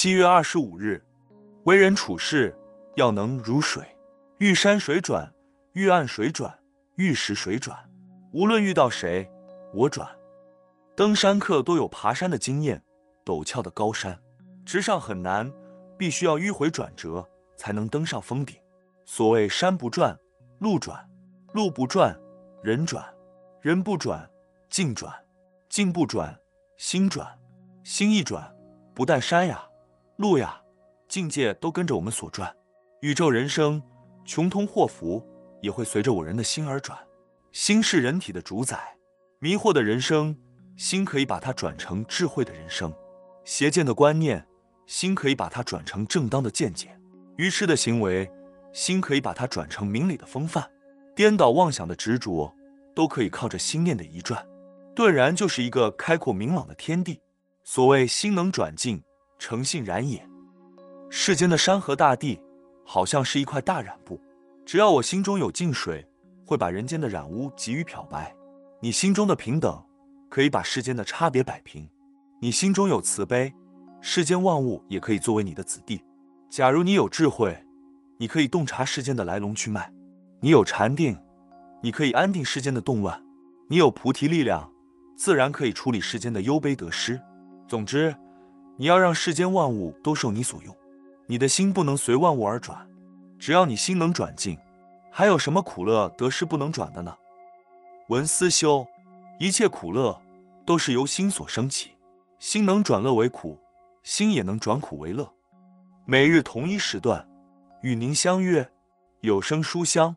[0.00, 1.04] 七月二十五日，
[1.64, 2.56] 为人处事
[2.94, 3.84] 要能如水，
[4.38, 5.28] 遇山水转，
[5.72, 6.56] 遇岸水转，
[6.94, 7.76] 遇石水转。
[8.32, 9.28] 无论遇到谁，
[9.74, 10.08] 我转。
[10.94, 12.80] 登山客都有爬山的经验，
[13.24, 14.16] 陡峭的高山，
[14.64, 15.52] 直上很难，
[15.98, 18.56] 必须要迂回转折才能登上峰顶。
[19.04, 20.16] 所谓山不转
[20.60, 21.04] 路转，
[21.54, 22.16] 路不转
[22.62, 23.04] 人转，
[23.60, 24.30] 人不转
[24.70, 25.12] 境转，
[25.68, 26.38] 境不转
[26.76, 27.36] 心转，
[27.82, 28.48] 心一转，
[28.94, 29.64] 不但山呀。
[30.18, 30.60] 路呀，
[31.06, 32.52] 境界都跟着我们所转，
[33.02, 33.80] 宇宙人生
[34.24, 35.24] 穷通祸福
[35.62, 36.98] 也会随着我人的心而转。
[37.52, 38.96] 心是人体的主宰，
[39.38, 40.36] 迷惑的人生，
[40.76, 42.90] 心可以把它转成智慧的人生；
[43.44, 44.44] 邪见的观念，
[44.86, 46.88] 心可以把它转成正当的见解；
[47.36, 48.28] 愚痴的行为，
[48.72, 50.64] 心可以把它转成明理的风范；
[51.14, 52.52] 颠倒妄想的执着，
[52.92, 54.44] 都可以靠着心念的一转，
[54.96, 57.20] 顿然就是一个开阔明朗的天地。
[57.62, 59.00] 所谓心能转境。
[59.38, 60.26] 诚信染也。
[61.08, 62.40] 世间的山河大地，
[62.84, 64.20] 好像是一块大染布。
[64.66, 66.06] 只要我心中有净水，
[66.44, 68.34] 会把人间的染污给予漂白。
[68.80, 69.82] 你心中的平等，
[70.28, 71.88] 可以把世间的差别摆平。
[72.40, 73.54] 你心中有慈悲，
[74.00, 76.02] 世间万物也可以作为你的子弟。
[76.50, 77.56] 假如你有智慧，
[78.18, 79.82] 你可以洞察世间的来龙去脉；
[80.40, 81.18] 你有禅定，
[81.82, 83.18] 你可以安定世间的动乱；
[83.68, 84.70] 你有菩提力量，
[85.16, 87.20] 自然可以处理世间的忧悲得失。
[87.66, 88.14] 总之。
[88.80, 90.74] 你要让世间万物都受你所用，
[91.26, 92.88] 你的心不能随万物而转。
[93.36, 94.56] 只要你心能转静，
[95.10, 97.12] 还有什么苦乐得失不能转的呢？
[98.06, 98.86] 文思修，
[99.40, 100.16] 一切苦乐
[100.64, 101.90] 都是由心所生起，
[102.38, 103.58] 心能转乐为苦，
[104.04, 105.28] 心也能转苦为乐。
[106.04, 107.28] 每日同一时段，
[107.82, 108.70] 与您相约
[109.22, 110.16] 有声书香。